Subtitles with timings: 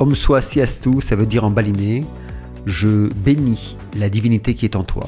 [0.00, 2.06] Om Swastiastu, ça veut dire en baliné,
[2.64, 5.06] je bénis la divinité qui est en toi.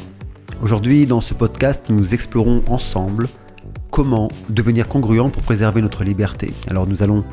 [0.60, 3.26] Aujourd'hui, dans ce podcast, nous explorons ensemble
[3.90, 6.52] comment devenir congruent pour préserver notre liberté.
[6.68, 7.24] Alors nous allons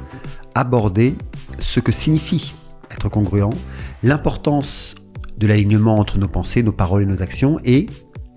[0.56, 1.16] aborder
[1.60, 2.54] ce que signifie
[2.92, 3.50] être congruent,
[4.04, 4.96] l'importance
[5.38, 7.88] de l'alignement entre nos pensées, nos paroles et nos actions, et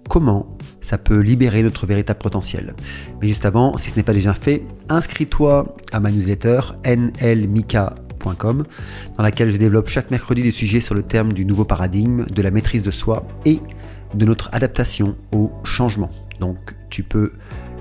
[0.09, 2.75] comment ça peut libérer notre véritable potentiel.
[3.21, 6.61] Mais juste avant, si ce n'est pas déjà fait, inscris-toi à ma newsletter
[9.17, 12.43] dans laquelle je développe chaque mercredi des sujets sur le terme du nouveau paradigme, de
[12.43, 13.61] la maîtrise de soi et
[14.15, 16.11] de notre adaptation au changement.
[16.41, 17.33] Donc tu peux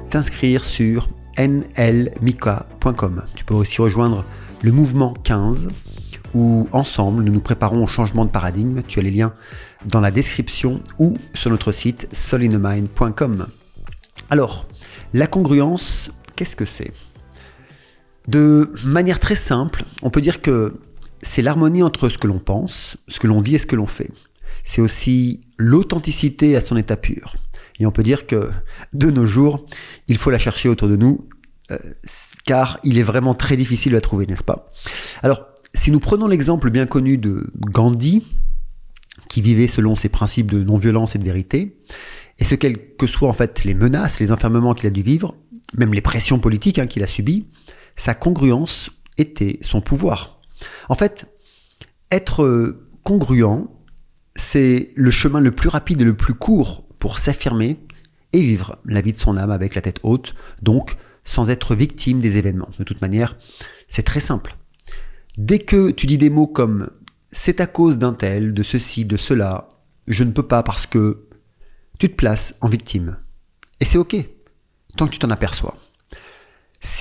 [0.10, 3.24] t'inscrire sur nlmika.com.
[3.36, 4.26] Tu peux aussi rejoindre
[4.62, 5.70] le mouvement 15
[6.34, 8.82] où ensemble nous nous préparons au changement de paradigme.
[8.88, 9.34] Tu as les liens
[9.86, 13.48] dans la description ou sur notre site solinemind.com.
[14.30, 14.68] Alors,
[15.14, 16.94] la congruence, qu'est-ce que c'est
[18.28, 20.80] De manière très simple, on peut dire que
[21.22, 23.88] c'est l'harmonie entre ce que l'on pense, ce que l'on dit et ce que l'on
[23.88, 24.12] fait.
[24.64, 27.36] C'est aussi l'authenticité à son état pur.
[27.80, 28.50] Et on peut dire que
[28.94, 29.66] de nos jours,
[30.08, 31.28] il faut la chercher autour de nous,
[31.72, 31.78] euh,
[32.46, 34.72] car il est vraiment très difficile de la trouver, n'est-ce pas?
[35.24, 38.24] Alors, si nous prenons l'exemple bien connu de Gandhi,
[39.30, 41.78] qui vivait selon ses principes de non-violence et de vérité,
[42.38, 45.36] et ce quelles que soient en fait les menaces, les enfermements qu'il a dû vivre,
[45.76, 47.48] même les pressions politiques hein, qu'il a subies,
[48.02, 50.42] sa congruence était son pouvoir.
[50.90, 51.28] En fait,
[52.10, 53.68] être congruent,
[54.36, 57.78] c'est le chemin le plus rapide et le plus court pour s'affirmer
[58.34, 62.22] et vivre la vie de son âme avec la tête haute, donc sans être victime
[62.22, 62.72] des événements.
[62.80, 63.38] De toute manière,
[63.88, 64.58] c'est très simple.
[65.38, 66.90] Dès que tu dis des mots comme
[67.32, 69.70] c'est à cause d'un tel, de ceci, de cela,
[70.08, 71.28] je ne peux pas parce que
[72.00, 73.20] tu te places en victime.
[73.80, 74.16] Et c'est ok,
[74.98, 75.78] tant que tu t'en aperçois.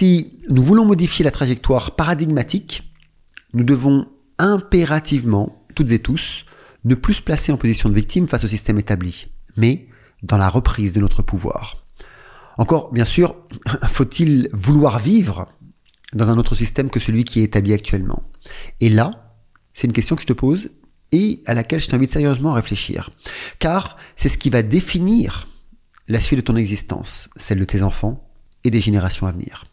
[0.01, 2.91] Si nous voulons modifier la trajectoire paradigmatique,
[3.53, 4.07] nous devons
[4.39, 6.47] impérativement, toutes et tous,
[6.87, 9.27] ne plus se placer en position de victime face au système établi,
[9.59, 9.89] mais
[10.23, 11.85] dans la reprise de notre pouvoir.
[12.57, 13.37] Encore, bien sûr,
[13.89, 15.53] faut-il vouloir vivre
[16.15, 18.23] dans un autre système que celui qui est établi actuellement?
[18.81, 19.37] Et là,
[19.75, 20.71] c'est une question que je te pose
[21.13, 23.11] et à laquelle je t'invite sérieusement à réfléchir.
[23.59, 25.47] Car c'est ce qui va définir
[26.09, 28.30] la suite de ton existence, celle de tes enfants
[28.65, 29.67] et des générations à venir.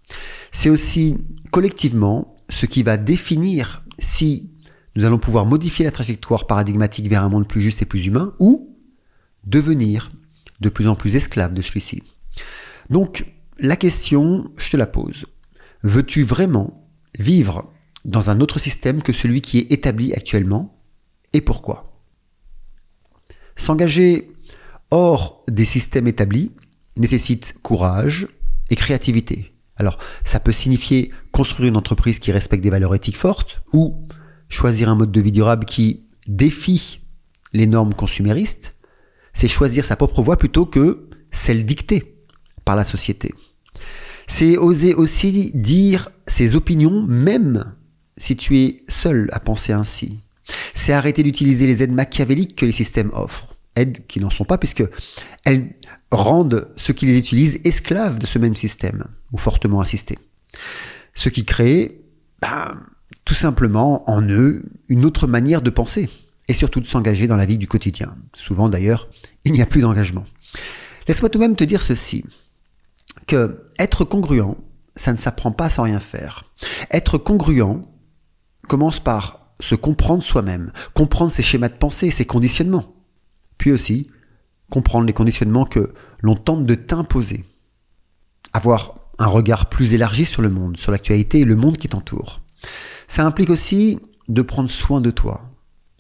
[0.51, 1.17] C'est aussi
[1.51, 4.51] collectivement ce qui va définir si
[4.95, 8.33] nous allons pouvoir modifier la trajectoire paradigmatique vers un monde plus juste et plus humain
[8.39, 8.75] ou
[9.43, 10.11] devenir
[10.59, 12.01] de plus en plus esclave de celui-ci.
[12.89, 13.25] Donc,
[13.59, 15.25] la question, je te la pose.
[15.83, 16.89] Veux-tu vraiment
[17.19, 17.71] vivre
[18.05, 20.81] dans un autre système que celui qui est établi actuellement
[21.33, 22.01] et pourquoi?
[23.55, 24.31] S'engager
[24.91, 26.51] hors des systèmes établis
[26.95, 28.27] nécessite courage
[28.69, 29.53] et créativité.
[29.77, 34.07] Alors, ça peut signifier construire une entreprise qui respecte des valeurs éthiques fortes ou
[34.49, 37.01] choisir un mode de vie durable qui défie
[37.53, 38.75] les normes consuméristes.
[39.33, 42.15] C'est choisir sa propre voie plutôt que celle dictée
[42.65, 43.33] par la société.
[44.25, 47.75] C'est oser aussi dire ses opinions même
[48.17, 50.23] si tu es seul à penser ainsi.
[50.73, 53.56] C'est arrêter d'utiliser les aides machiavéliques que les systèmes offrent.
[53.77, 54.83] Aides qui n'en sont pas puisque
[55.45, 55.75] elles
[56.11, 60.17] rendent ceux qui les utilisent esclaves de ce même système, ou fortement assistés.
[61.13, 62.01] Ce qui crée,
[62.41, 62.81] ben,
[63.25, 66.09] tout simplement en eux, une autre manière de penser,
[66.47, 68.15] et surtout de s'engager dans la vie du quotidien.
[68.33, 69.09] Souvent d'ailleurs,
[69.43, 70.25] il n'y a plus d'engagement.
[71.07, 72.25] Laisse-moi tout de même te dire ceci
[73.27, 74.55] que être congruent,
[74.95, 76.45] ça ne s'apprend pas sans rien faire.
[76.91, 77.83] Être congruent
[78.67, 82.93] commence par se comprendre soi-même, comprendre ses schémas de pensée, ses conditionnements.
[83.57, 84.09] Puis aussi,
[84.69, 87.45] comprendre les conditionnements que l'on tente de t'imposer.
[88.53, 92.41] Avoir un regard plus élargi sur le monde, sur l'actualité et le monde qui t'entoure.
[93.07, 95.49] Ça implique aussi de prendre soin de toi,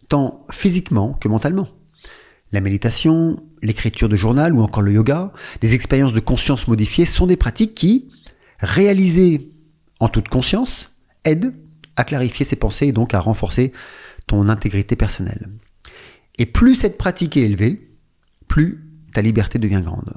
[0.09, 1.69] tant physiquement que mentalement.
[2.51, 7.27] La méditation, l'écriture de journal ou encore le yoga, des expériences de conscience modifiées sont
[7.27, 8.09] des pratiques qui,
[8.59, 9.51] réalisées
[9.99, 10.95] en toute conscience,
[11.25, 11.53] aident
[11.95, 13.73] à clarifier ses pensées et donc à renforcer
[14.27, 15.49] ton intégrité personnelle.
[16.37, 17.95] Et plus cette pratique est élevée,
[18.47, 20.13] plus ta liberté devient grande.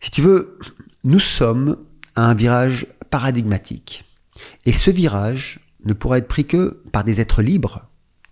[0.00, 0.58] Si tu veux,
[1.04, 1.76] nous sommes
[2.14, 4.04] à un virage paradigmatique.
[4.64, 7.88] Et ce virage ne pourra être pris que par des êtres libres.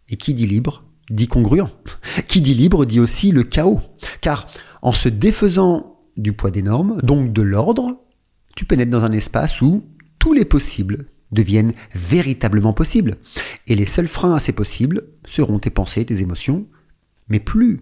[0.08, 1.70] Et qui dit libre dit congruent.
[2.28, 3.80] Qui dit libre dit aussi le chaos.
[4.20, 4.48] Car
[4.82, 7.96] en se défaisant du poids des normes, donc de l'ordre,
[8.56, 9.84] tu pénètres dans un espace où
[10.18, 13.16] tous les possibles deviennent véritablement possibles.
[13.66, 16.66] Et les seuls freins à ces possibles seront tes pensées, tes émotions,
[17.28, 17.80] mais plus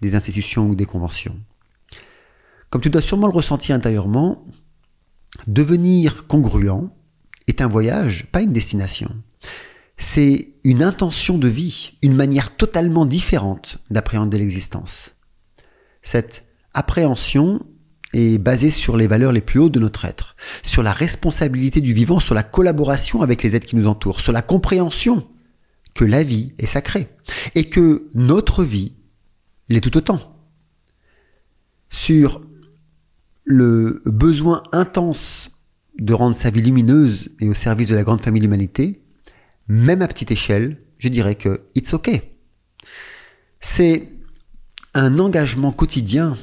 [0.00, 1.38] des institutions ou des conventions.
[2.70, 4.46] Comme tu dois sûrement le ressentir intérieurement,
[5.46, 6.90] devenir congruent
[7.46, 9.14] est un voyage, pas une destination.
[9.96, 15.16] C'est une intention de vie, une manière totalement différente d'appréhender l'existence.
[16.02, 17.66] Cette appréhension
[18.14, 21.92] est basée sur les valeurs les plus hautes de notre être, sur la responsabilité du
[21.92, 25.26] vivant, sur la collaboration avec les êtres qui nous entourent, sur la compréhension
[25.94, 27.08] que la vie est sacrée
[27.54, 28.92] et que notre vie
[29.68, 30.18] l'est tout autant.
[31.90, 32.42] Sur
[33.44, 35.50] le besoin intense
[35.98, 38.48] de rendre sa vie lumineuse et au service de la grande famille de
[39.68, 42.38] même à petite échelle, je dirais que it's okay.
[43.60, 44.12] C'est
[44.94, 46.36] un engagement quotidien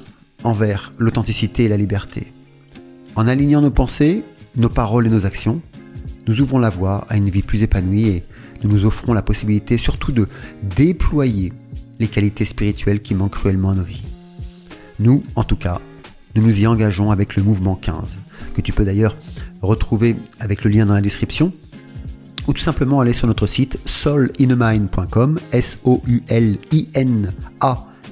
[0.45, 2.33] envers l'authenticité et la liberté.
[3.15, 4.23] En alignant nos pensées,
[4.55, 5.61] nos paroles et nos actions,
[6.27, 8.23] nous ouvrons la voie à une vie plus épanouie et
[8.63, 10.27] nous nous offrons la possibilité surtout de
[10.75, 11.53] déployer
[11.99, 14.03] les qualités spirituelles qui manquent cruellement à nos vies.
[14.99, 15.81] Nous, en tout cas,
[16.35, 18.21] nous nous y engageons avec le mouvement 15,
[18.53, 19.17] que tu peux d'ailleurs
[19.61, 21.53] retrouver avec le lien dans la description,
[22.47, 25.39] ou tout simplement aller sur notre site soulinamind.com,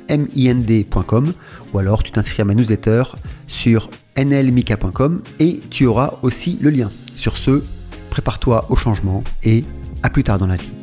[0.10, 1.34] S-O-U-L-I-N-A-M-I-N-D.com,
[1.74, 3.04] ou alors tu t'inscris à ma newsletter
[3.48, 6.92] sur nlmika.com et tu auras aussi le lien.
[7.16, 7.64] Sur ce,
[8.10, 9.64] prépare-toi au changement et
[10.04, 10.83] à plus tard dans la vie.